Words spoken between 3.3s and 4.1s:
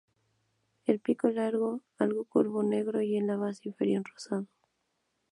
base inferior